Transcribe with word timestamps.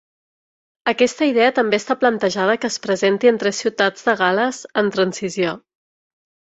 Aquesta 0.91 1.27
idea 1.31 1.49
també 1.59 1.79
està 1.83 1.97
planejada 2.05 2.57
que 2.63 2.71
es 2.75 2.79
presenti 2.87 3.33
en 3.35 3.41
tres 3.47 3.63
ciutats 3.67 4.11
de 4.11 4.19
Gal·les 4.27 4.67
en 4.85 4.95
transició. 5.01 5.59